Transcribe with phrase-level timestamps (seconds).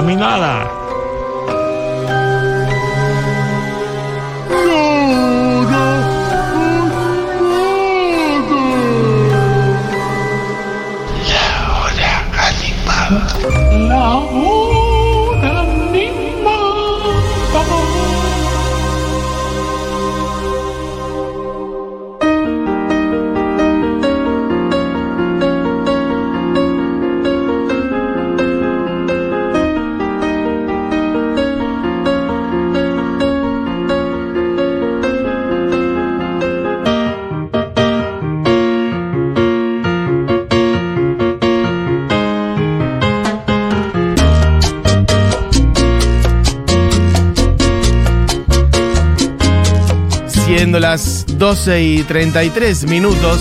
[0.00, 0.79] A mí nada.
[50.56, 53.40] Siendo las 12 y 33 minutos.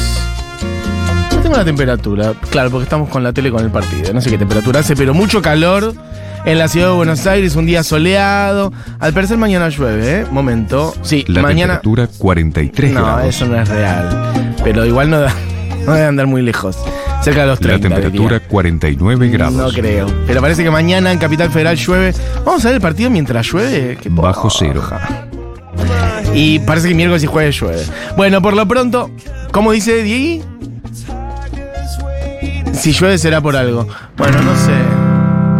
[1.35, 2.33] No tengo la temperatura.
[2.51, 4.13] Claro, porque estamos con la tele con el partido.
[4.13, 5.93] No sé qué temperatura hace, pero mucho calor
[6.45, 7.55] en la ciudad de Buenos Aires.
[7.55, 8.71] Un día soleado.
[8.99, 10.25] Al parecer mañana llueve, ¿eh?
[10.29, 10.93] Momento.
[11.01, 11.81] Sí, La mañana.
[11.81, 13.25] temperatura 43 No, grados.
[13.25, 14.53] eso no es real.
[14.63, 15.33] Pero igual no, da-
[15.87, 16.77] no debe andar muy lejos.
[17.23, 17.89] Cerca de los 30.
[17.89, 18.47] La temperatura diría.
[18.49, 19.55] 49 grados.
[19.55, 20.05] No creo.
[20.27, 22.13] Pero parece que mañana en Capital Federal llueve.
[22.45, 23.97] Vamos a ver el partido mientras llueve.
[23.99, 24.83] Qué Bajo cero.
[26.33, 27.83] Y parece que miércoles y jueves llueve.
[28.15, 29.09] Bueno, por lo pronto,
[29.51, 30.45] ¿cómo dice Diego?
[32.73, 33.87] Si llueve será por algo.
[34.17, 34.71] Bueno, no sé.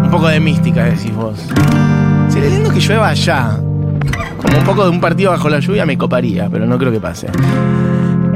[0.04, 1.38] Un poco de mística, decís vos.
[2.30, 3.60] Sería lindo que llueva allá.
[4.42, 7.00] Como un poco de un partido bajo la lluvia me coparía, pero no creo que
[7.02, 7.28] pase.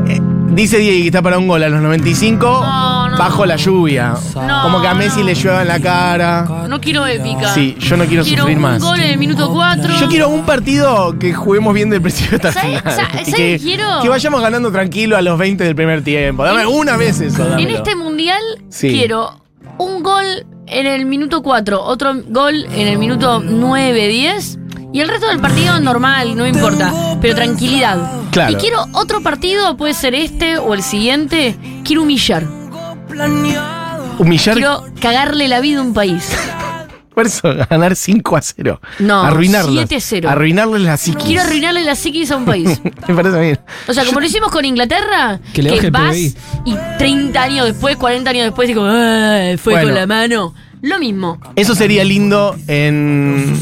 [0.08, 3.03] Eh, dice Diego que está para un gol a los 95 No, no.
[3.18, 4.14] Bajo la lluvia.
[4.36, 5.26] No, Como que a Messi no.
[5.28, 6.66] le llueva en la cara.
[6.68, 7.54] No quiero épica.
[7.54, 8.82] Sí, yo no quiero, sufrir un más.
[8.82, 9.96] gol en el minuto 4.
[10.00, 12.96] Yo quiero un partido que juguemos bien del principio hasta el ¿Sabes- final.
[12.96, 14.02] sa- Y sabes que, quiero?
[14.02, 16.44] que vayamos ganando tranquilo a los 20 del primer tiempo.
[16.44, 17.44] Dame una vez eso.
[17.44, 17.70] En dámelo.
[17.78, 18.90] este mundial Sí.
[18.90, 19.40] quiero
[19.78, 24.58] un gol en el minuto 4, otro gol en el minuto 9, 10
[24.94, 27.98] y el resto del partido normal, no importa, pero tranquilidad.
[28.32, 28.52] Claro.
[28.54, 32.44] Y quiero otro partido, puede ser este o el siguiente, quiero humillar.
[34.20, 34.56] Humillar.
[34.56, 36.30] Quiero cagarle la vida a un país.
[37.14, 38.82] Por eso, ganar 5 a 0.
[39.00, 39.76] No, Arruinarlos.
[39.76, 40.30] 7 a 0.
[40.32, 41.24] Arruinarles la psiquis.
[41.24, 42.82] Quiero arruinarle la psiquis a un país.
[43.08, 43.60] Me parece bien.
[43.88, 46.36] O sea, como lo hicimos con Inglaterra, Que que, le vas PBI.
[46.66, 49.90] y 30 años después, 40 años después, digo, "Ay, fue Bueno.
[49.90, 50.56] con la mano.
[50.82, 51.40] Lo mismo.
[51.56, 53.58] Eso sería lindo en.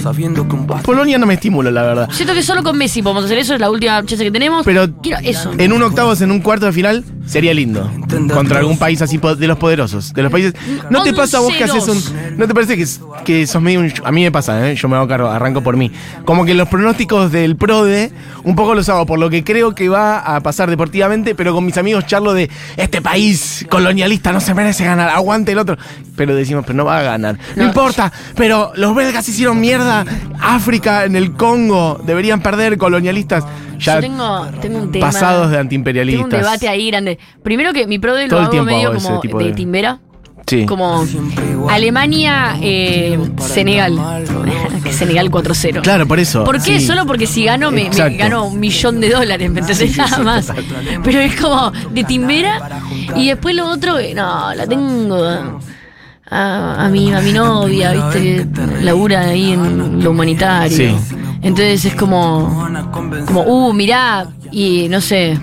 [0.83, 2.09] Polonia no me estimulo, la verdad.
[2.11, 4.65] Siento que solo con Messi podemos hacer eso, es la última chance que tenemos.
[4.65, 5.51] Pero- quiero eso.
[5.57, 7.89] En un octavos, en un cuarto de final, sería lindo.
[8.33, 10.13] Contra algún país así de los poderosos.
[10.13, 10.53] De los países.
[10.89, 11.97] ¿No te pasa a vos que haces un.
[11.97, 12.35] 11-2.
[12.37, 12.85] ¿No te parece que,
[13.23, 13.93] que sos medio un.
[14.03, 14.75] A mí me pasa, ¿eh?
[14.75, 15.91] Yo me hago cargo, arranco por mí.
[16.25, 18.11] Como que los pronósticos del PRODE,
[18.43, 21.65] un poco los hago por lo que creo que va a pasar deportivamente, pero con
[21.65, 25.77] mis amigos charlo de este país colonialista no se merece ganar, aguante el otro.
[26.15, 27.37] Pero decimos, pero no va a ganar.
[27.55, 27.69] No, No.
[27.69, 30.05] importa, pero los belgas hicieron mierda.
[30.39, 33.43] África, en el Congo, deberían perder colonialistas.
[33.81, 35.07] Ya Yo tengo, tengo un tema.
[35.07, 36.23] pasados de Tengo antiimperialistas.
[36.23, 37.17] un debate ahí grande.
[37.43, 39.99] Primero que mi prode Todo lo el hago tiempo medio hago como de, de- timbera.
[40.47, 40.65] Sí.
[40.65, 41.05] Como
[41.69, 43.93] Alemania, eh, Senegal.
[44.91, 45.81] Senegal 4-0.
[45.81, 46.43] Claro, por eso.
[46.43, 46.79] ¿Por qué?
[46.79, 46.85] sí.
[46.85, 49.97] Solo porque si gano me, me gano un millón de dólares, ¿me entendés?
[49.97, 50.51] Nada más.
[51.03, 52.81] Pero es como de timbera.
[53.15, 55.23] Y después lo otro, eh, no, la tengo
[56.29, 58.45] a, a mi, a mi novia, ¿viste?
[58.81, 60.75] Labura ahí en lo humanitario.
[60.75, 60.95] Sí.
[61.41, 62.67] Entonces es como,
[63.25, 65.39] como, uh, mirá, y no sé.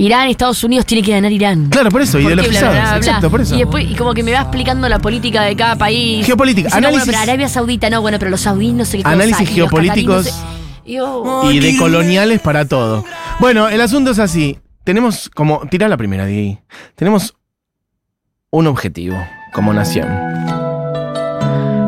[0.00, 1.70] Irán, Estados Unidos tiene que ganar Irán.
[1.70, 2.96] Claro, por eso, y de bla, bla.
[2.98, 3.54] Exacto, por eso.
[3.56, 6.24] Y después, y como que me va explicando la política de cada país.
[6.24, 9.08] Geopolítica, Diciendo, análisis- Bueno, pero Arabia Saudita no, bueno, pero los saudíes no sé qué
[9.08, 10.26] Análisis geopolíticos.
[10.26, 13.04] no sé- Y, y de coloniales para todo.
[13.40, 14.58] Bueno, el asunto es así.
[14.84, 15.60] Tenemos como.
[15.68, 16.60] Tira la primera, Diego.
[16.94, 17.34] Tenemos
[18.50, 19.16] un objetivo
[19.52, 20.06] como nación.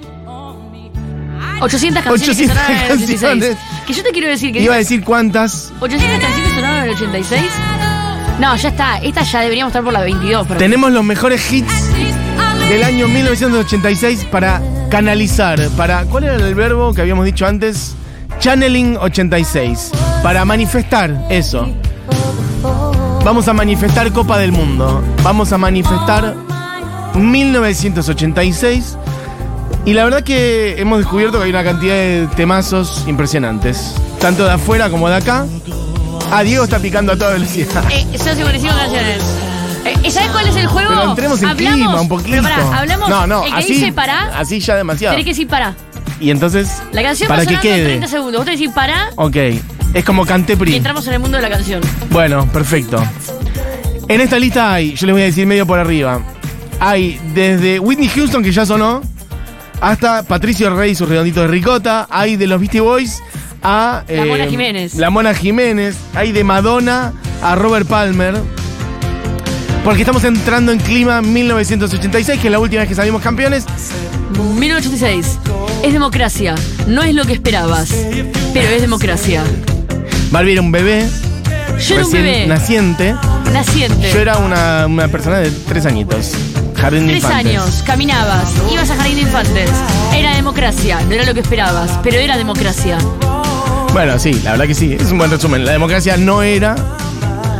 [1.60, 3.30] 800 canciones 800 que sonaron en el 86.
[3.30, 3.58] canciones.
[3.86, 5.72] Que yo te quiero decir que Iba a decir cuántas.
[5.80, 7.42] 800 canciones sonaron en el 86.
[8.40, 8.98] No, ya está.
[8.98, 10.46] Esta ya deberíamos estar por la 22.
[10.48, 11.90] Pero Tenemos los mejores hits
[12.68, 14.60] del año 1986 para
[14.90, 17.94] canalizar, para ¿cuál era el verbo que habíamos dicho antes?
[18.38, 19.92] Channeling 86,
[20.22, 21.68] para manifestar eso.
[23.24, 25.02] Vamos a manifestar Copa del Mundo.
[25.24, 26.34] Vamos a manifestar
[27.14, 28.96] 1986.
[29.84, 33.94] Y la verdad que hemos descubierto que hay una cantidad de temazos impresionantes.
[34.20, 35.46] Tanto de afuera como de acá.
[36.30, 37.84] Ah, Diego está picando a toda velocidad.
[37.90, 39.22] Eh, son 55 canciones.
[40.02, 40.88] Eh, ¿Sabes cuál es el juego?
[40.90, 42.30] Pero entremos en hablamos, clima un poquito.
[42.30, 43.08] Pero pará, hablamos.
[43.08, 45.12] no, no, el que así, dice pará, así ya demasiado.
[45.14, 45.74] tenés que decir pará.
[46.20, 47.84] Y entonces, La canción para va que en quede.
[47.84, 48.38] 30 segundos.
[48.40, 49.36] Vos que decir pará Ok,
[49.94, 51.80] es como canté y entramos en el mundo de la canción.
[52.10, 53.02] Bueno, perfecto.
[54.08, 56.20] En esta lista hay, yo les voy a decir medio por arriba.
[56.80, 59.02] Hay desde Whitney Houston, que ya sonó,
[59.80, 62.06] hasta Patricio Rey y su redondito de ricota.
[62.10, 63.20] Hay de los Beastie Boys
[63.62, 64.04] a.
[64.08, 64.94] eh, La Mona Jiménez.
[64.94, 65.96] La Mona Jiménez.
[66.14, 67.12] Hay de Madonna
[67.42, 68.34] a Robert Palmer.
[69.86, 73.66] Porque estamos entrando en clima 1986, que es la última vez que salimos campeones.
[74.36, 75.38] 1986.
[75.84, 76.56] Es democracia.
[76.88, 77.90] No es lo que esperabas.
[78.52, 79.44] Pero es democracia.
[80.32, 81.06] Barbie era un bebé,
[81.78, 82.46] Yo era un recién bebé.
[82.48, 83.14] naciente.
[83.52, 84.10] Naciente.
[84.12, 86.32] Yo era una, una persona de tres añitos.
[86.74, 87.46] Jardín de Tres infantes.
[87.46, 89.70] años, caminabas, ibas a jardín de infantes.
[90.12, 92.98] Era democracia, no era lo que esperabas, pero era democracia.
[93.92, 95.64] Bueno, sí, la verdad que sí, es un buen resumen.
[95.64, 96.74] La democracia no era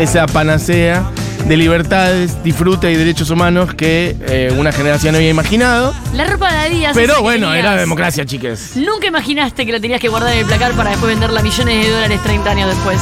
[0.01, 1.05] esa panacea
[1.49, 5.95] de libertades, disfrute y derechos humanos que eh, una generación había imaginado.
[6.13, 6.93] La ropa de Adidas.
[6.95, 8.73] Pero bueno, era democracia, chiques.
[8.77, 11.91] Nunca imaginaste que la tenías que guardar en el placar para después venderla millones de
[11.93, 12.99] dólares 30 años después.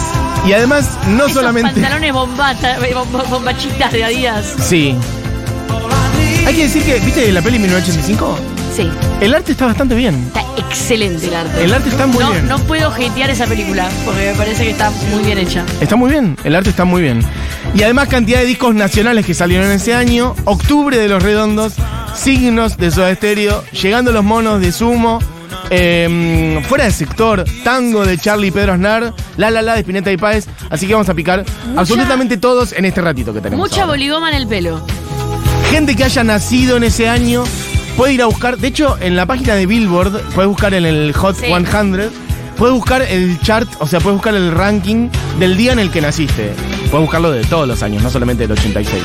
[0.47, 1.73] Y además, no Esos solamente.
[1.73, 4.55] pantalones bombata, eh, bom- bombachitas de Adidas.
[4.63, 4.95] Sí.
[6.47, 8.39] Hay que decir que, ¿viste la peli 1985?
[8.77, 10.17] Sí, El arte está bastante bien.
[10.27, 11.65] está excelente el arte.
[11.65, 12.49] El arte está muy no, bien.
[12.49, 15.65] no puedo hatear esa película porque me parece que está muy bien hecha.
[15.81, 17.23] Está muy bien, el arte está muy bien.
[17.75, 21.75] Y además cantidad de discos nacionales que salieron en ese año, Octubre de los Redondos,
[22.15, 25.19] Signos de Soda Stereo, Llegando los Monos de Sumo,
[25.71, 30.13] eh, Fuera de Sector, Tango de Charlie y Pedro Aznar, La La La de Spinetta
[30.13, 31.45] y Páez, así que vamos a picar
[31.77, 33.69] absolutamente todos en este ratito que tenemos.
[33.69, 33.95] Mucha ahora.
[33.95, 34.85] boligoma en el pelo.
[35.71, 37.43] Gente que haya nacido en ese año
[37.97, 41.13] puede ir a buscar, de hecho en la página de Billboard, puedes buscar en el
[41.15, 41.47] Hot Sí.
[41.47, 41.67] 100,
[42.57, 45.09] puedes buscar el chart, o sea, puedes buscar el ranking
[45.41, 46.53] del día en el que naciste.
[46.91, 49.03] Puedes buscarlo de todos los años, no solamente del 86.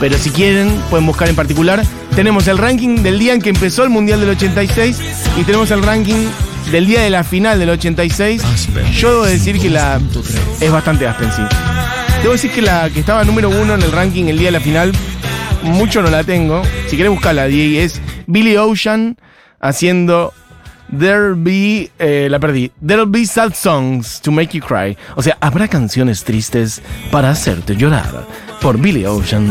[0.00, 1.82] Pero si quieren, pueden buscar en particular.
[2.14, 5.00] Tenemos el ranking del día en que empezó el Mundial del 86
[5.36, 6.26] y tenemos el ranking
[6.70, 8.42] del día de la final del 86.
[8.98, 10.00] Yo debo decir que la
[10.60, 11.42] es bastante Aspen, sí.
[12.22, 14.60] Debo decir que la que estaba número uno en el ranking el día de la
[14.60, 14.92] final,
[15.62, 16.62] mucho no la tengo.
[16.88, 19.16] Si querés buscarla, Diego, es Billy Ocean
[19.60, 20.32] haciendo
[20.90, 24.96] There Be, eh, la perdí, There'll Be Sad Songs to Make You Cry.
[25.16, 26.80] O sea, habrá canciones tristes
[27.10, 28.26] para hacerte llorar.
[28.60, 29.46] Por Billy Ocean.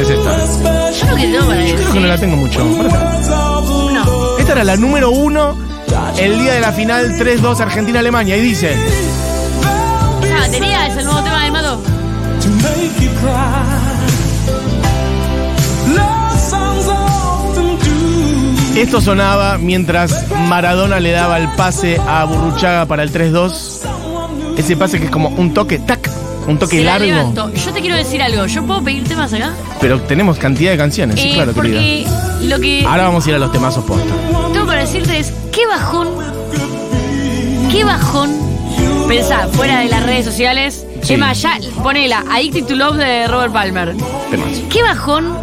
[0.00, 0.90] Es esta.
[0.92, 2.64] Yo que para Yo creo que no la tengo mucho.
[2.64, 4.38] No.
[4.38, 5.56] Esta era la número uno
[6.18, 8.36] el día de la final 3-2 Argentina-Alemania.
[8.36, 8.74] Y dice...
[10.22, 11.82] Esa batería es el nuevo tema de Mato.
[18.80, 23.80] Esto sonaba mientras Maradona le daba el pase a Burruchaga para el 3-2.
[24.56, 26.10] Ese pase que es como un toque, tac,
[26.46, 27.06] un toque Se la largo.
[27.06, 27.52] levanto.
[27.52, 28.46] Yo te quiero decir algo.
[28.46, 29.52] ¿Yo puedo pedir temas acá?
[29.80, 31.76] Pero tenemos cantidad de canciones, sí, Eh, claro, querida.
[31.78, 32.06] porque
[32.46, 34.14] lo que Ahora vamos a ir a los temazos posta.
[34.52, 36.08] tengo para decirte es qué bajón,
[37.70, 38.30] qué bajón.
[39.08, 40.86] Pensá, fuera de las redes sociales.
[41.02, 41.14] Sí.
[41.14, 43.94] Es más, ya ponela, Addicted to Love de Robert Palmer.
[44.30, 44.68] Temazo.
[44.70, 45.36] Qué bajón.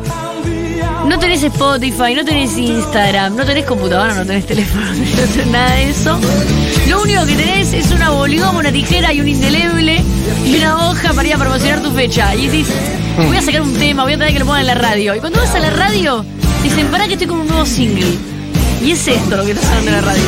[1.07, 5.75] No tenés Spotify, no tenés Instagram, no tenés computadora, no tenés teléfono, no tenés nada
[5.75, 6.19] de eso.
[6.89, 10.03] Lo único que tenés es una boligoma, una tijera y un indeleble
[10.45, 12.35] y una hoja para ir a promocionar tu fecha.
[12.35, 12.67] Y decís,
[13.25, 15.15] voy a sacar un tema, voy a tener que lo pongan en la radio.
[15.15, 16.25] Y cuando vas a la radio,
[16.61, 18.05] dicen, para que estoy con un nuevo single.
[18.83, 20.23] Y es esto lo que está sonando en la radio.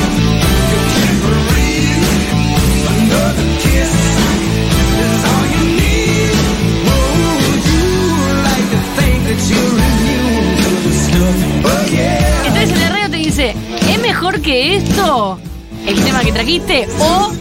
[11.92, 13.56] Entonces en la radio te dice,
[13.90, 15.40] ¿es mejor que esto?
[15.86, 17.32] El tema que trajiste o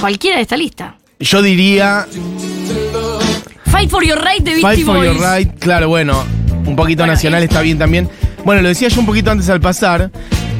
[0.00, 0.96] cualquiera de esta lista.
[1.20, 2.06] Yo diría
[3.66, 5.14] Fight for your right de Beastie Fight for Boys.
[5.14, 5.58] Your Right.
[5.58, 6.24] Claro, bueno,
[6.64, 8.08] un poquito Bueno, nacional está bien también.
[8.44, 10.10] Bueno, lo decía yo un poquito antes al pasar.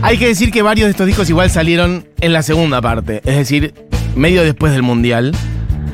[0.02, 3.36] Hay que decir que varios de estos discos igual salieron en la segunda parte, es
[3.36, 3.74] decir,
[4.14, 5.34] medio después del Mundial.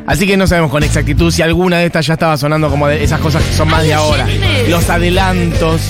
[0.06, 3.02] Así que no sabemos con exactitud si alguna de estas ya estaba sonando como de
[3.02, 4.26] esas cosas que son más de ahora.
[4.68, 5.80] Los adelantos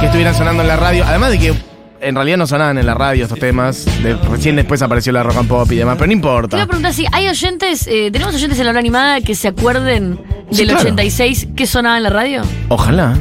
[0.00, 1.04] que estuvieran sonando en la radio.
[1.06, 1.54] Además de que
[2.00, 3.86] en realidad no sonaban en la radio estos temas.
[4.02, 6.62] De- recién después apareció la rock and pop y demás, pero no importa.
[6.62, 10.20] a preguntar si hay oyentes, eh, tenemos oyentes en la hora animada que se acuerden
[10.50, 10.82] Sí, del claro.
[10.82, 12.42] 86 que sonaba en la radio.
[12.68, 13.18] Ojalá.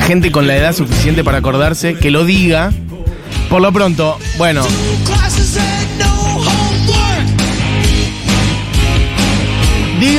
[0.00, 2.72] Gente con la edad suficiente para acordarse, que lo diga.
[3.48, 4.62] Por lo pronto, bueno,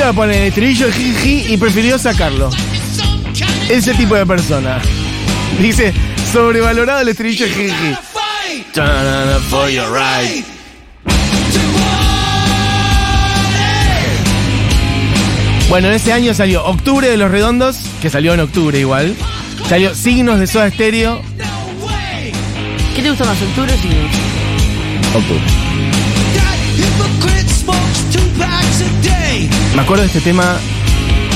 [0.02, 2.50] diga por el estribillo de jiji y prefirió sacarlo.
[3.70, 4.80] Ese tipo de persona.
[5.60, 5.94] Dice,
[6.34, 7.96] sobrevalorado el estribillo de jiji.
[15.70, 19.16] Bueno, en ese año salió Octubre de los Redondos, que salió en octubre igual.
[19.70, 21.22] Salió Signos de Soda Stereo.
[22.96, 24.02] ¿Qué te gusta más, octubre o signo?
[25.16, 25.72] Octubre.
[29.76, 30.58] Me acuerdo de este tema,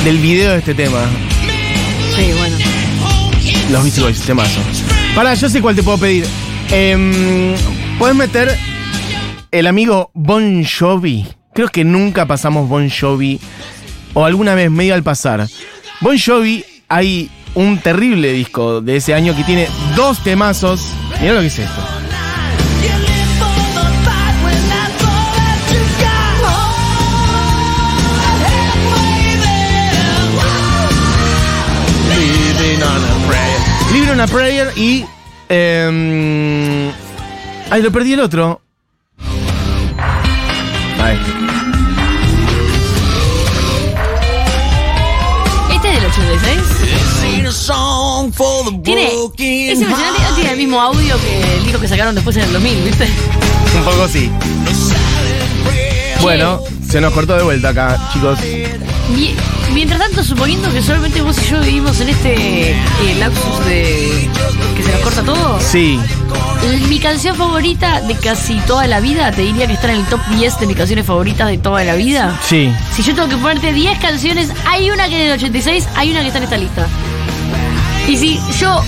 [0.04, 1.02] del video de este tema.
[2.16, 2.58] Sí, bueno.
[3.72, 4.60] Los Beastie Boys, temazo.
[5.16, 6.26] Pará, yo sé cuál te puedo pedir.
[6.72, 7.56] Em,
[7.98, 8.58] ¿Puedes meter
[9.52, 11.26] el amigo Bon Jovi?
[11.54, 13.40] Creo que nunca pasamos Bon Jovi.
[14.14, 15.48] O alguna vez medio al pasar.
[16.02, 20.82] Bon Jovi, hay un terrible disco de ese año que tiene dos temazos.
[21.22, 21.95] Mira lo que es esto.
[33.96, 35.06] Living on a prayer y.
[35.48, 36.92] em,
[37.70, 38.62] ay, lo perdí el otro.
[41.02, 41.18] Ay.
[45.74, 46.60] ¿Este es del 86?
[48.84, 49.06] Tiene.
[49.72, 52.52] Es impresionante, no tiene el mismo audio que el disco que sacaron después en el
[52.52, 53.08] 2000, ¿viste?
[53.78, 54.30] Un poco sí.
[56.22, 56.60] Bueno,
[56.90, 58.40] se nos cortó de vuelta acá, chicos.
[59.14, 59.36] Mi-
[59.74, 64.30] mientras tanto, suponiendo que solamente vos y yo vivimos en este eh, lapsus de.
[64.76, 65.60] que se nos corta todo.
[65.62, 66.00] Sí.
[66.90, 70.20] Mi canción favorita de casi toda la vida, te diría que está en el top
[70.36, 72.40] 10 de mis canciones favoritas de toda la vida.
[72.44, 72.74] Sí.
[72.96, 76.22] Si yo tengo que ponerte 10 canciones, hay una que es del 86, hay una
[76.22, 76.88] que está en esta lista.
[78.08, 78.82] Y si yo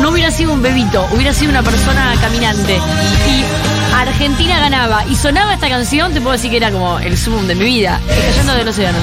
[0.00, 3.63] no hubiera sido un bebito, hubiera sido una persona caminante y
[4.08, 7.54] Argentina ganaba y sonaba esta canción, te puedo decir que era como el zoom de
[7.54, 8.98] mi vida, cayendo del océano.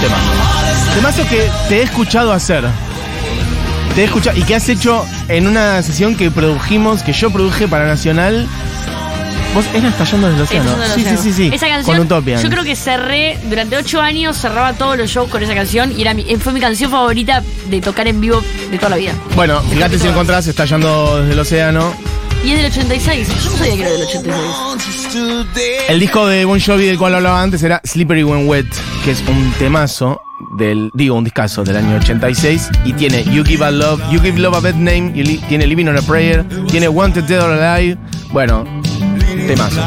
[0.00, 0.94] Temazo.
[0.94, 2.64] Temazo que te he escuchado hacer.
[3.94, 7.66] Te he escuchado y que has hecho en una sesión que produjimos, que yo produje
[7.68, 8.46] para Nacional.
[9.54, 10.76] Vos era Estallando del Océano.
[10.76, 11.22] Del Sí, sí, océano.
[11.22, 11.50] sí, sí.
[11.54, 12.42] Esa canción, Con Utopian.
[12.42, 16.02] yo creo que cerré, durante 8 años cerraba todos los shows con esa canción y
[16.02, 19.12] era mi- fue mi canción favorita de tocar en vivo de toda la vida.
[19.34, 21.94] Bueno, fíjate si encontrás Estallando desde el Océano.
[22.46, 25.76] Y es del 86, yo no sabía que era del 86.
[25.88, 28.66] El disco de Bon Jovi del cual hablaba antes era Slippery When Wet,
[29.04, 30.20] que es un temazo
[30.56, 34.38] del, digo, un discazo del año 86 y tiene You Give a Love, You Give
[34.38, 37.50] Love a Bad Name, y li- tiene Living on a Prayer, tiene Wanted Dead or
[37.60, 37.98] Alive,
[38.30, 38.64] bueno,
[39.48, 39.84] temazos.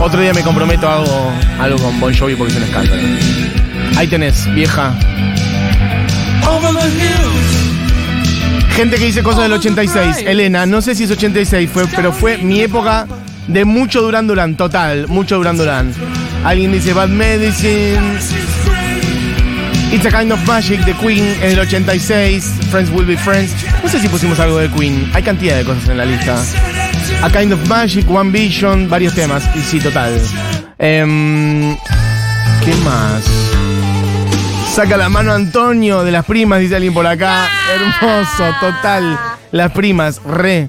[0.00, 3.02] Otro día me comprometo a algo, algo con Bon Jovi porque es un escándalo.
[3.96, 4.94] Ahí tenés, vieja.
[8.78, 10.18] Gente que dice cosas del 86.
[10.24, 13.08] Elena, no sé si es 86, fue, pero fue mi época
[13.48, 15.92] de mucho Duran Duran, total, mucho Duran Duran.
[16.44, 17.98] Alguien dice Bad Medicine.
[19.90, 22.44] It's a Kind of Magic de Queen en el 86.
[22.70, 23.52] Friends Will Be Friends.
[23.82, 25.10] No sé si pusimos algo de Queen.
[25.12, 26.40] Hay cantidad de cosas en la lista.
[27.20, 29.42] A Kind of Magic, One Vision, varios temas.
[29.56, 30.20] Y sí, total.
[30.78, 31.76] Em,
[32.64, 33.47] ¿Qué más?
[34.74, 37.48] Saca la mano Antonio de las primas, dice alguien por acá.
[37.74, 39.18] Hermoso, total.
[39.50, 40.68] Las primas, re.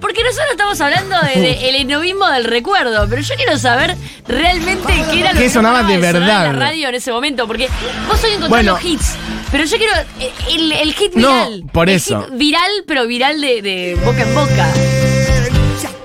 [0.00, 4.92] Porque nosotros estamos hablando del de, el enovismo del recuerdo, pero yo quiero saber realmente
[5.10, 6.46] qué era lo ¿Qué que sonaba no de verdad?
[6.46, 7.68] en la radio en ese momento, porque
[8.08, 8.72] vos hoy encontrás Bueno.
[8.72, 9.14] los hits,
[9.50, 11.64] pero yo quiero eh, el, el hit No, viral.
[11.72, 12.22] por El eso.
[12.22, 14.68] hit viral, pero viral de, de boca en boca.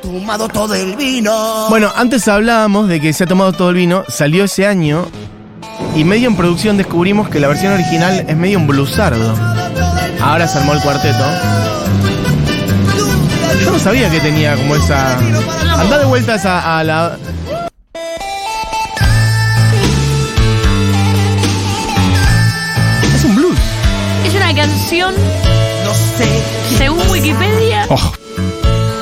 [0.02, 1.68] tomado todo el vino.
[1.70, 5.08] Bueno, antes hablábamos de que se ha tomado todo el vino, salió ese año
[5.96, 9.36] y medio en producción descubrimos que la versión original es medio un blusardo.
[10.22, 11.24] Ahora se armó el cuarteto.
[13.64, 15.18] Yo no sabía que tenía como esa.
[15.80, 17.18] Anda de vueltas a, a la.
[23.16, 23.58] Es un blues.
[24.26, 25.14] Es una canción,
[25.86, 26.44] No sé
[26.78, 28.12] según Wikipedia, Oh,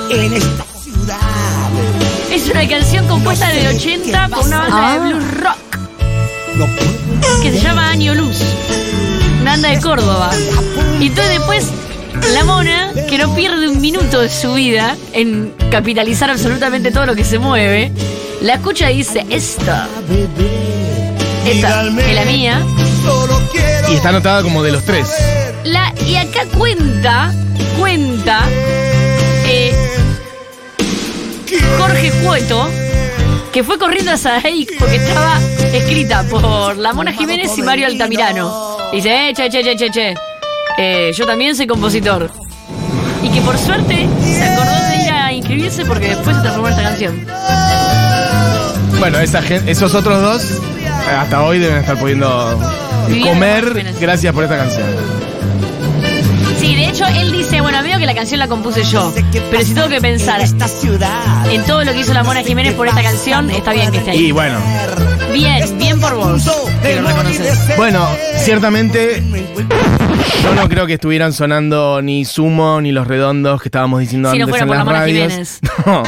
[0.10, 1.18] en esta ciudad.
[2.32, 5.67] es una canción compuesta del 80 por una banda de blues rock No.
[7.42, 8.42] Que se llama Año Luz.
[9.42, 10.32] Una banda de Córdoba.
[11.00, 11.68] Y entonces después
[12.34, 17.16] La mona, que no pierde un minuto de su vida en capitalizar absolutamente todo lo
[17.16, 17.92] que se mueve,
[18.42, 19.88] la escucha y dice, esta,
[21.46, 22.66] esta es la mía.
[23.90, 25.08] Y está anotada como de los tres.
[25.64, 27.34] La, y acá cuenta,
[27.78, 28.44] cuenta,
[29.46, 29.74] eh,
[31.78, 32.70] Jorge Cueto,
[33.58, 35.40] que fue corriendo a Sadaic porque estaba
[35.74, 38.78] escrita por la Mona Jiménez y Mario Altamirano.
[38.92, 40.14] Dice, eh, che, che, che, che, che.
[40.78, 42.30] Eh, yo también soy compositor.
[43.24, 46.74] Y que por suerte se acordó de ir a inscribirse porque después se transformó en
[46.76, 47.26] esta canción.
[49.00, 50.88] Bueno, esa gen- esos otros dos eh,
[51.18, 52.60] hasta hoy deben estar pudiendo
[53.24, 54.86] comer gracias por esta canción.
[56.68, 59.14] Sí, de hecho él dice, bueno, veo que la canción la compuse yo,
[59.50, 63.02] pero si tengo que pensar en todo lo que hizo la Mona Jiménez por esta
[63.02, 64.26] canción, está bien que esté ahí.
[64.26, 64.60] Y bueno,
[65.32, 66.44] Bien, bien por vos.
[66.82, 67.78] Que lo reconoces.
[67.78, 68.06] bueno,
[68.44, 69.24] ciertamente
[70.44, 74.38] yo no creo que estuvieran sonando ni Sumo ni Los Redondos que estábamos diciendo Si
[74.38, 75.32] no antes fuera en por las la Mona radios.
[75.32, 75.60] Jiménez.
[75.86, 76.04] No,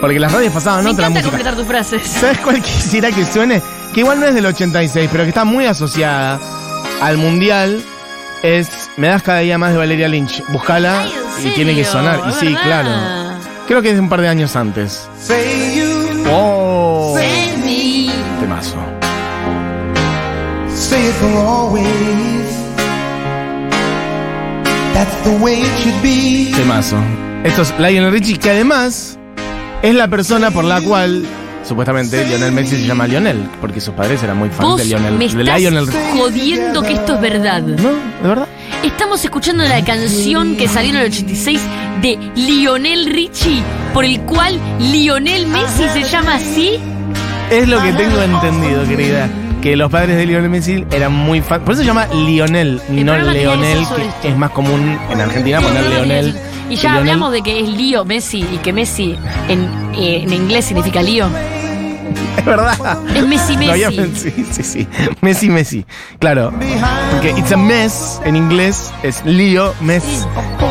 [0.00, 1.30] porque las radios pasaban Me otra encanta música.
[1.30, 2.02] completar tus frases.
[2.08, 3.60] ¿Sabes cuál quisiera que suene?
[3.92, 6.38] Que igual no es del 86, pero que está muy asociada
[7.02, 7.82] al mundial.
[8.42, 10.42] Es Me das cada día más de Valeria Lynch.
[10.48, 12.20] ¿en y tiene que sonar.
[12.28, 12.62] Y sí, verdad.
[12.62, 12.90] claro.
[13.66, 15.08] Creo que es de un par de años antes.
[15.20, 18.12] Say you, Oh, Say me.
[18.40, 18.76] temazo.
[20.74, 21.86] say it for always.
[24.94, 26.52] That's the way it should be.
[26.56, 26.96] Temazo.
[27.44, 29.18] Esto es Lionel Richie, que además
[29.82, 31.24] es la persona por la cual
[31.68, 35.12] supuestamente Lionel Messi se llama Lionel, porque sus padres eran muy fans Vos de Lionel,
[35.14, 37.62] me de estás Lionel jodiendo que esto es verdad.
[37.62, 37.90] ¿No?
[38.22, 38.48] ¿De verdad?
[38.82, 41.60] Estamos escuchando la canción que salió en el 86
[42.02, 46.78] de Lionel Richie, por el cual Lionel Messi se llama así.
[47.50, 49.28] Es lo que tengo entendido, querida.
[49.62, 51.64] Que los padres de Lionel Messi eran muy fans.
[51.64, 54.28] Por eso se llama Lionel, El no Leonel, que esto.
[54.28, 56.36] es más común en Argentina poner Leonel.
[56.70, 56.98] Y ya Lionel.
[56.98, 59.16] hablamos de que es lío Messi y que Messi
[59.48, 59.64] en,
[59.96, 61.28] eh, en inglés significa lío.
[62.38, 62.98] Es verdad.
[63.14, 64.30] Es Messi Lo había- Messi.
[64.30, 64.88] sí, sí, sí.
[65.20, 65.84] Messi, Messi.
[66.18, 66.52] Claro.
[67.12, 70.04] Porque it's a mess en inglés es lío, mess.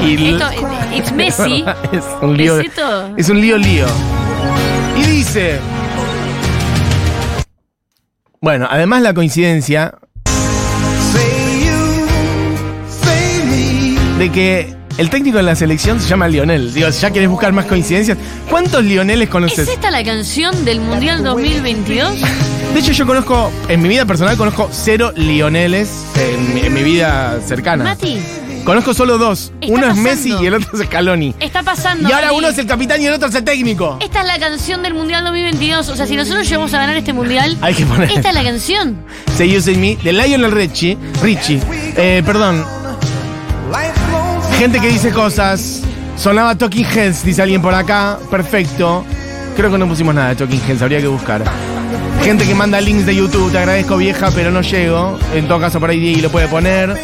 [0.02, 0.50] Y Esto,
[0.96, 1.64] it's Messi.
[1.92, 2.60] es un lío.
[3.18, 3.86] ¿Es un lío, lío.
[4.98, 5.60] Y dice.
[8.42, 9.96] Bueno, además la coincidencia
[14.18, 16.74] de que el técnico de la selección se llama Lionel.
[16.74, 18.18] Digo, si ya querés buscar más coincidencias,
[18.50, 19.68] ¿cuántos Lioneles ¿Es conoces?
[19.68, 22.20] esta la canción del Mundial 2022?
[22.74, 26.84] De hecho, yo conozco, en mi vida personal, conozco cero Lioneles en, mi- en mi
[26.84, 27.84] vida cercana.
[27.84, 28.20] Mati,
[28.64, 29.54] Conozco solo dos.
[29.62, 29.96] Está Uno es.
[29.96, 31.34] Messi y el otro es Scaloni.
[31.40, 32.10] está pasando.
[32.10, 32.38] Y ahora Mati.
[32.40, 33.98] uno es el capitán y el otro es el técnico.
[34.02, 35.88] Esta es la canción del Mundial 2022.
[35.88, 38.12] O sea, si nosotros llegamos a ganar este Mundial, Hay que poner.
[38.12, 38.98] esta es la canción.
[39.38, 40.98] Say You Say Me de Lionel Richie.
[41.22, 41.62] Richie.
[41.96, 42.66] Eh, perdón.
[44.58, 45.84] Gente que dice cosas.
[46.18, 48.18] Sonaba Talking Heads, dice alguien por acá.
[48.32, 49.06] Perfecto.
[49.56, 51.44] Creo que no pusimos nada de Talking Heads, habría que buscar.
[52.24, 55.20] Gente que manda links de YouTube, te agradezco vieja, pero no llego.
[55.36, 56.98] En todo caso, por ahí Diego lo puede poner.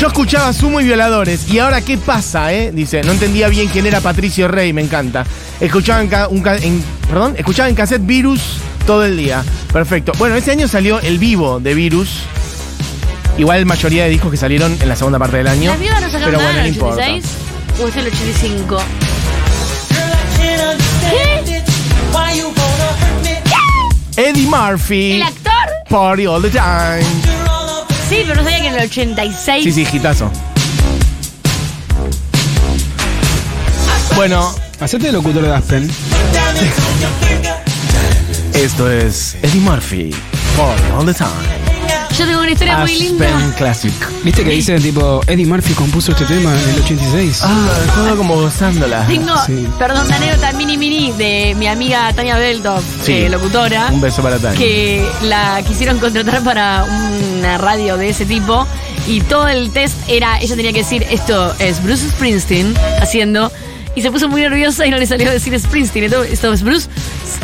[0.00, 1.50] Yo escuchaba Sumo y Violadores.
[1.50, 2.72] ¿Y ahora qué pasa, eh?
[2.72, 5.26] Dice, no entendía bien quién era Patricio Rey, me encanta.
[5.60, 9.44] Escuchaba en, un perdón, escuchaba en cassette Virus todo el día.
[9.70, 10.12] Perfecto.
[10.18, 12.22] Bueno, ese año salió el vivo de Virus.
[13.38, 15.70] Igual mayoría de discos que salieron en la segunda parte del año.
[15.70, 17.02] ¿Las vivas no sacaron pero nada bueno, en el importa.
[17.02, 17.32] 86?
[17.82, 18.78] ¿O es el 85?
[24.16, 25.12] Eddie Murphy.
[25.12, 25.52] ¿El actor?
[25.88, 27.02] Party all the time.
[28.08, 29.64] Sí, pero no sabía que en el 86.
[29.64, 30.30] Sí, sí, hitazo.
[34.14, 35.90] Bueno, Hacete el locutor de Aspen.
[38.52, 40.14] esto es Eddie Murphy.
[40.56, 41.65] Party all the time.
[42.18, 43.26] Yo tengo una historia muy linda.
[43.28, 43.92] Aspen Classic.
[44.24, 47.40] ¿Viste que dice tipo Eddie Murphy compuso este tema en el 86?
[47.44, 49.06] Ah, todo como gozándola.
[49.06, 49.66] Tengo, Sí.
[49.78, 53.12] perdón, una anécdota mini mini de mi amiga Tania Beltov, Sí.
[53.12, 54.58] eh, locutora, Un beso para Tania.
[54.58, 56.84] que la quisieron contratar para
[57.38, 58.66] una radio de ese tipo
[59.06, 63.52] y todo el test era, ella tenía que decir esto es Bruce Springsteen haciendo
[63.94, 66.62] y se puso muy nerviosa y no le salió a decir Springsteen, esto, esto es
[66.62, 66.88] Bruce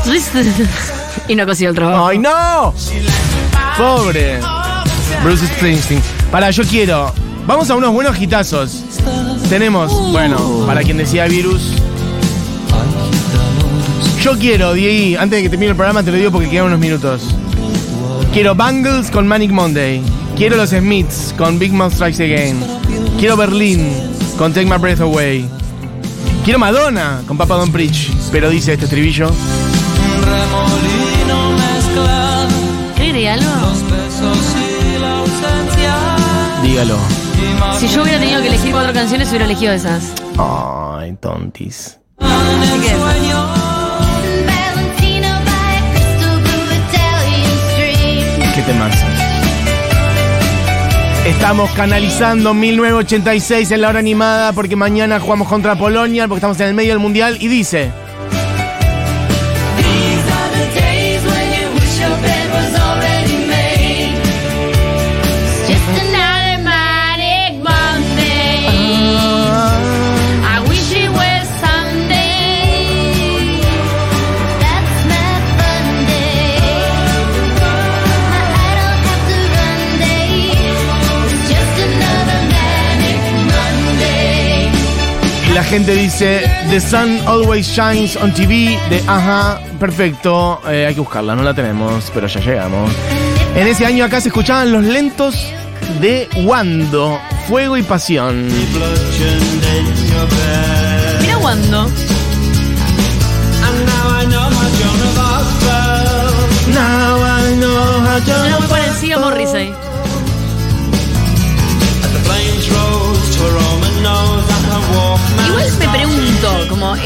[0.01, 0.69] Springsteen
[1.29, 2.07] y no consiguió el trabajo.
[2.09, 2.73] ¡Ay, no!
[3.77, 4.39] Pobre.
[5.23, 6.01] Bruce Springsteen.
[6.31, 7.13] Para, yo quiero.
[7.47, 8.85] Vamos a unos buenos hitazos.
[9.49, 11.73] Tenemos, bueno, para quien decía virus.
[14.23, 16.79] Yo quiero, Diego, antes de que termine el programa, te lo digo porque quedan unos
[16.79, 17.23] minutos.
[18.33, 20.01] Quiero Bangles con Manic Monday.
[20.37, 22.59] Quiero los Smiths con Big Mouth Strikes Again.
[23.19, 23.93] Quiero Berlin
[24.39, 25.49] con Take My Breath Away.
[26.45, 28.11] Quiero Madonna con Papa Don't Preach.
[28.31, 29.31] Pero dice este estribillo.
[32.97, 33.52] ¿Cree algo?
[36.73, 36.97] Dígalo.
[37.79, 40.15] Si yo hubiera tenido que elegir cuatro canciones, hubiera elegido esas.
[40.39, 41.99] Ay, tontis.
[42.19, 42.95] Así que,
[48.55, 48.63] Qué.
[51.29, 56.69] Estamos canalizando 1986 en la hora animada porque mañana jugamos contra Polonia porque estamos en
[56.69, 57.93] el medio del mundial y dice.
[85.73, 91.35] Gente dice, The Sun Always Shines on TV, de Ajá, perfecto, eh, hay que buscarla,
[91.35, 92.93] no la tenemos, pero ya llegamos.
[93.57, 95.35] En ese año acá se escuchaban los lentos
[95.99, 98.49] de Wando, Fuego y Pasión.
[101.23, 101.89] Mira cuando.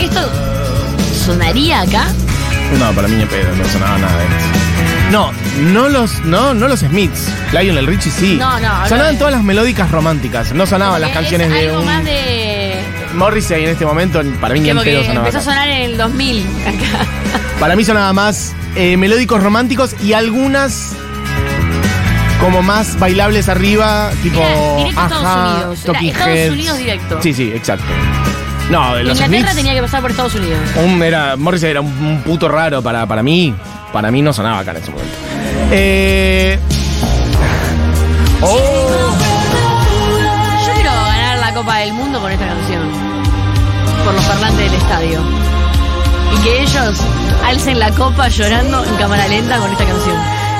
[0.07, 0.31] ¿Esto
[1.25, 2.07] sonaría acá?
[2.79, 4.67] No, para mí ni pedo, no sonaba nada de eso.
[5.11, 5.33] No,
[5.73, 7.29] no los, no, no los Smiths.
[7.53, 8.37] Lionel Richie sí.
[8.39, 10.53] No, no, Sonaban todas las melódicas románticas.
[10.53, 12.83] No sonaban las canciones es de algo un más de...
[13.15, 14.21] Morrissey en este momento.
[14.41, 15.29] Para mí ni en pedo sonaba.
[15.29, 15.51] empezó a acá.
[15.53, 17.07] sonar en el 2000 acá.
[17.61, 20.93] Para mí sonaba más eh, melódicos románticos y algunas
[22.41, 25.85] como más bailables arriba, tipo Era directo a Estados Unidos.
[25.85, 26.53] Era Talking Estados Heads.
[26.53, 27.23] Unidos directo.
[27.23, 27.87] Sí, sí, exacto.
[28.71, 30.59] No, de los Inglaterra Smiths, tenía que pasar por Estados Unidos.
[30.85, 33.55] un, era, Morrissey era un, un puto raro para, para mí.
[33.93, 35.13] Para mí no sonaba acá en ese momento.
[35.71, 36.59] Eh,
[38.43, 39.17] oh,
[40.67, 42.83] Yo quiero ganar la Copa del Mundo con esta canción.
[44.05, 45.21] Por los parlantes del estadio.
[46.35, 47.01] Y que ellos
[47.45, 50.17] alcen la copa llorando en cámara lenta con esta canción.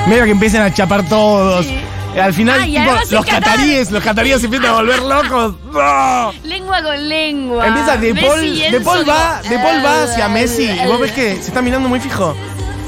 [0.07, 1.65] mira que empiecen a chapar todos.
[1.65, 1.77] Sí.
[2.21, 3.43] Al final, Ay, tipo, los Qatar.
[3.43, 5.55] cataríes, los cataríes se empiezan a volver locos.
[6.43, 7.67] Lengua con lengua.
[7.67, 11.35] Empieza De Paul, de Paul va, De Paul va hacia Messi y vos ves que
[11.35, 12.35] se está mirando muy fijo.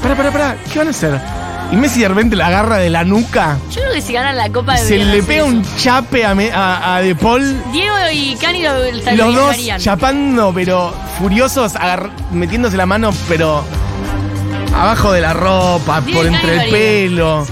[0.02, 1.20] Para, para, para, ¿qué van a hacer?
[1.72, 4.48] Y Messi de repente la agarra de la nuca, Yo creo que si ganan la
[4.50, 7.62] Copa se deberían le pega un chape a, Me- a- a De Paul.
[7.70, 11.74] Diego y Cani lo, lo Los dos chapando, pero furiosos,
[12.32, 13.62] metiéndose la mano, pero
[14.74, 17.46] abajo de la ropa, Diego por entre el pelo.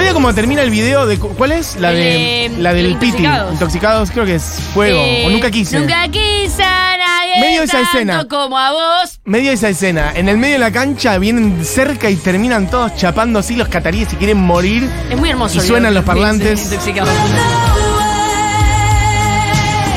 [0.00, 1.18] Medio como termina el video de.
[1.18, 1.76] cu- ¿Cuál es?
[1.76, 2.50] La de.
[2.58, 3.18] La del el Piti.
[3.18, 3.52] Intoxicados.
[3.52, 4.98] Intoxicados, creo que es fuego.
[4.98, 5.78] Eh, o nunca quise.
[5.78, 8.24] Nunca quise a nadie Medio esa tanto escena.
[8.28, 9.20] como a vos.
[9.24, 10.12] medio esa escena.
[10.14, 14.12] En el medio de la cancha vienen cerca y terminan todos chapando así los cataríes
[14.12, 14.88] y quieren morir.
[15.10, 15.56] Es muy hermoso.
[15.56, 16.64] Y el suenan video los parlantes.
[16.64, 17.12] Intoxicados.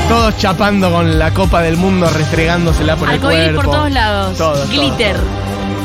[0.09, 3.61] Todos chapando con la copa del mundo, restregándosela por el Arcoíris cuerpo.
[3.61, 4.69] por todos lados.
[4.69, 5.15] Glitter.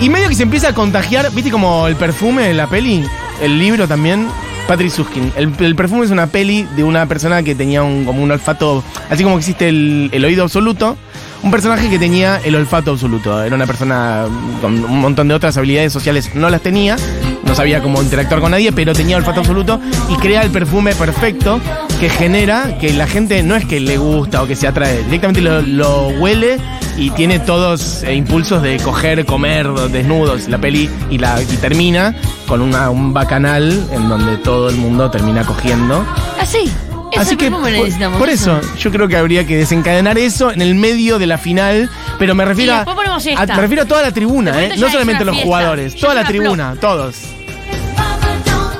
[0.01, 3.05] Y medio que se empieza a contagiar, ¿viste como el perfume de la peli?
[3.41, 4.29] El libro también.
[4.67, 5.33] Patrick Suskin.
[5.35, 9.25] El, perfume es una peli de una persona que tenía un, como un olfato, así
[9.25, 10.97] como existe el, el oído absoluto.
[11.43, 13.43] Un personaje que tenía el olfato absoluto.
[13.43, 14.27] Era una persona
[14.61, 16.97] con un montón de otras habilidades sociales, no las tenía.
[17.45, 21.61] No sabía cómo interactuar con nadie, pero tenía olfato absoluto y crea el perfume perfecto
[21.99, 25.41] que genera que la gente no es que le gusta o que se atrae, directamente
[25.41, 26.59] lo, lo huele
[26.97, 32.15] y tiene todos eh, impulsos de coger, comer desnudos la peli y, la, y termina
[32.47, 36.05] con una, un bacanal en donde todo el mundo termina cogiendo.
[36.41, 36.71] Así.
[37.11, 38.19] Ese Así que por, necesitamos.
[38.19, 41.91] por eso yo creo que habría que desencadenar eso en el medio de la final,
[42.19, 44.75] pero me refiero, a, me refiero a toda la tribuna, ¿eh?
[44.77, 45.47] no solamente los fiesta.
[45.47, 47.17] jugadores, toda la una tribuna, todos.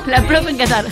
[0.05, 0.85] La profe en Qatar.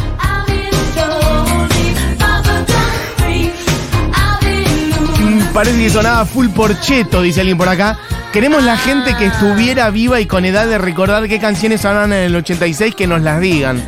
[5.57, 7.97] Parece que sonaba full porcheto, dice alguien por acá.
[8.31, 12.25] Queremos la gente que estuviera viva y con edad de recordar qué canciones sonaban en
[12.25, 13.83] el 86 que nos las digan.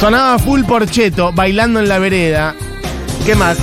[0.00, 2.54] Sonaba full porcheto, bailando en la vereda.
[3.26, 3.58] ¿Qué más?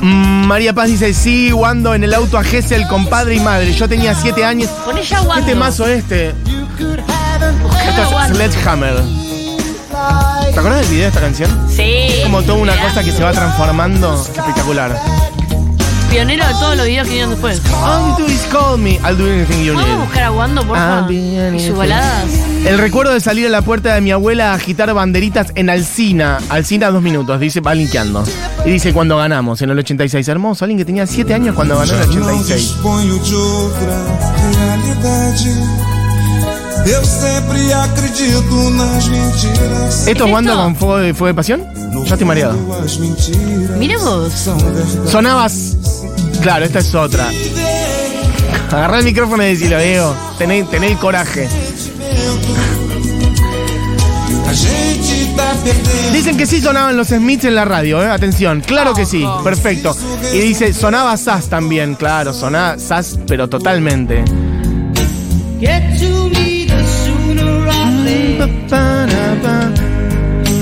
[0.00, 3.72] Mm, María Paz dice, sí, Wando en el auto a Gessel con padre y madre.
[3.72, 4.70] Yo tenía 7 años.
[4.84, 5.46] Poné ya ¿Qué Wando.
[5.46, 6.30] temazo este?
[6.30, 8.36] Esto es.
[8.36, 9.19] Sledgehammer.
[10.52, 11.68] ¿Te acuerdas del video de esta canción?
[11.68, 12.08] Sí.
[12.24, 14.14] Como toda una cosa que se va transformando.
[14.20, 15.00] Espectacular.
[16.10, 17.62] Pionero de todos los videos que vinieron después.
[17.72, 18.94] All you do is call me.
[19.04, 20.04] I'll do anything you ¿Podemos need.
[20.06, 21.06] buscar a Wando, porfa?
[21.06, 21.68] I'll Y anything.
[21.68, 22.24] sus baladas.
[22.66, 26.38] El recuerdo de salir a la puerta de mi abuela a agitar banderitas en Alcina.
[26.48, 28.24] Alcina dos minutos, dice, va linkeando.
[28.66, 30.26] Y dice cuando ganamos, en el 86.
[30.26, 32.74] Hermoso, alguien que tenía 7 años cuando ganó en el Não 86.
[40.06, 40.62] ¿Esto es ¿Es Wando esto?
[40.64, 41.64] con fuego de, fuego de pasión?
[42.04, 42.56] Ya estoy mareado.
[43.78, 44.50] Mira vos.
[45.06, 45.76] Sonabas.
[46.40, 47.28] Claro, esta es otra.
[48.70, 50.14] Agarrá el micrófono y decilo, Diego.
[50.38, 51.48] Tené, tené el coraje.
[56.12, 58.06] Dicen que sí sonaban los Smiths en la radio, ¿eh?
[58.06, 59.96] Atención, claro que sí, perfecto.
[60.32, 64.24] Y dice, sonaba Sass también, claro, sonaba Sass, pero totalmente.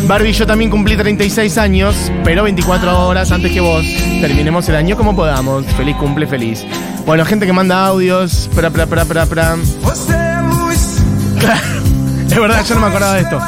[0.06, 3.84] Barbie, yo también cumplí 36 años, pero 24 horas antes que vos.
[4.20, 5.66] Terminemos el año como podamos.
[5.76, 6.64] Feliz cumple, feliz.
[7.04, 8.48] Bueno, gente que manda audios.
[8.54, 9.22] Pra, pra, pra, pra,
[12.30, 13.38] es verdad, yo no me acordaba de esto.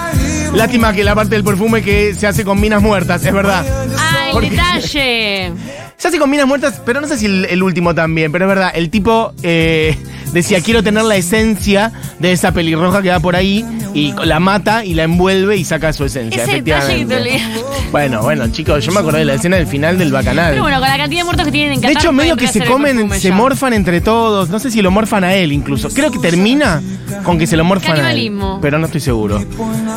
[0.54, 3.64] Lástima que la parte del perfume que se hace con minas muertas, es verdad.
[3.98, 5.52] ¡Ah, el Porque- detalle!
[5.96, 8.48] Se hace con minas muertas, pero no sé si el, el último también, pero es
[8.48, 9.94] verdad, el tipo eh,
[10.32, 13.64] decía, quiero tener la esencia de esa pelirroja que va por ahí,
[13.94, 17.16] y la mata y la envuelve y saca su esencia, te efectivamente.
[17.16, 17.64] olvidaste.
[17.90, 20.50] Bueno, bueno, chicos, yo me acordé de la escena del final del bacanal.
[20.52, 22.02] Pero bueno, con la cantidad de muertos que tienen en de Qatar.
[22.02, 23.34] hecho, medio que se el comen, se ya.
[23.34, 24.48] morfan entre todos.
[24.48, 25.88] No sé si lo morfan a él incluso.
[25.88, 26.80] Creo que termina
[27.24, 28.32] con que se lo morfan a él.
[28.62, 29.44] Pero no estoy seguro.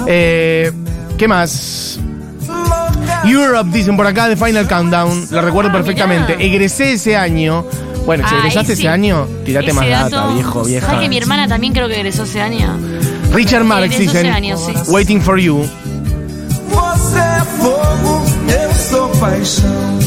[0.07, 0.71] Eh,
[1.17, 1.99] ¿Qué más?
[3.25, 5.27] Europe, dicen por acá, de Final Countdown.
[5.31, 6.35] Lo recuerdo Ah, perfectamente.
[6.35, 6.43] mirá.
[6.49, 7.65] Egresé ese año.
[8.05, 8.81] Bueno, si Ah, egresaste sí.
[8.83, 10.85] ese año, tirate Ese más dato- data, viejo, vieja.
[10.87, 12.77] ¿Sabes que mi hermana también creo que egresó ese año?
[13.31, 14.33] Richard Marx, Egresó ese dicen.
[14.33, 14.73] año, sí.
[14.87, 15.65] Waiting for you.
[16.69, 19.99] Você é fogo, eu sou paixão.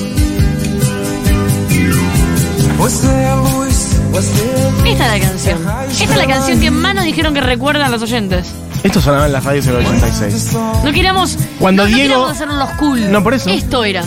[2.79, 4.87] Você é luz, você é luz.
[4.87, 5.59] Esta es la canción.
[5.91, 8.53] Esta es la canción que más nos dijeron que recuerdan los oyentes.
[8.83, 10.53] Esto sonaba en las radios del 86.
[10.85, 11.37] No queríamos.
[11.59, 13.11] Cuando no, no Diego- queríamos hacernos los cool.
[13.11, 13.51] No, por eso.
[13.51, 14.05] Esto era.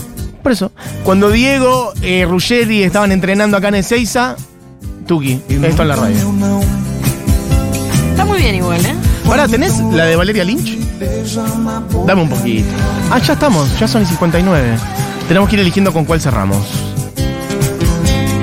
[0.49, 0.71] Por eso,
[1.03, 4.35] cuando Diego, eh, Ruggeri estaban entrenando acá en Ezeiza,
[5.05, 6.17] Tuki, esto en la radio.
[8.09, 8.95] Está muy bien igual, ¿eh?
[9.27, 10.75] Ahora, ¿tenés la de Valeria Lynch?
[12.07, 12.67] Dame un poquito.
[13.11, 14.75] Ah, ya estamos, ya son y 59.
[15.27, 16.65] Tenemos que ir eligiendo con cuál cerramos.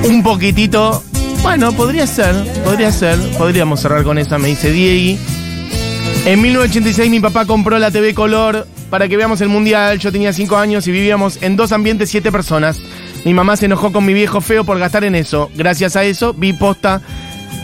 [0.08, 1.02] Un poquitito.
[1.42, 3.18] Bueno, podría ser, podría ser.
[3.36, 5.18] Podríamos cerrar con esa, me dice Diegui.
[6.24, 9.98] En 1986 mi papá compró la TV Color para que veamos el mundial.
[9.98, 12.80] Yo tenía 5 años y vivíamos en dos ambientes, 7 personas.
[13.24, 15.50] Mi mamá se enojó con mi viejo feo por gastar en eso.
[15.56, 17.00] Gracias a eso vi posta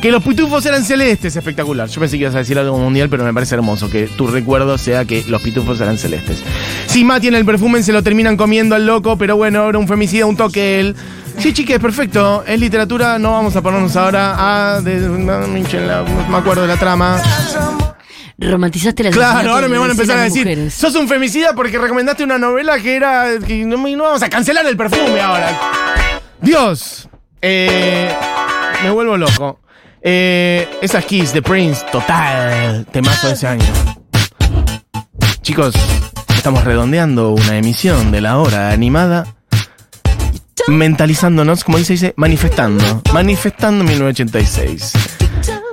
[0.01, 1.37] que los pitufos eran celestes.
[1.37, 1.89] Espectacular.
[1.89, 4.77] Yo pensé que ibas a decir algo mundial, pero me parece hermoso que tu recuerdo
[4.79, 6.43] sea que los pitufos eran celestes.
[6.87, 9.87] Si Mati en el perfume se lo terminan comiendo al loco, pero bueno, era un
[9.87, 10.97] femicida, un toque él.
[11.39, 12.43] Sí, chiques, perfecto.
[12.47, 14.81] Es literatura, no vamos a ponernos ahora a...
[14.81, 15.47] de- no
[16.29, 17.23] me acuerdo de la trama.
[18.51, 22.25] Romantizaste la Claro, ahora me van a empezar a decir, sos un femicida porque recomendaste
[22.25, 23.27] una novela que era...
[23.47, 25.59] que no, no vamos a cancelar el perfume ahora.
[26.41, 27.09] Dios,
[27.41, 28.13] eh,
[28.83, 29.61] me vuelvo loco.
[30.03, 33.65] Eh, esas Kiss de Prince, total, temazo de ese año.
[35.43, 35.75] Chicos,
[36.35, 39.27] estamos redondeando una emisión de la hora animada.
[40.67, 43.03] Mentalizándonos, como dice, dice, manifestando.
[43.13, 45.22] Manifestando 1986.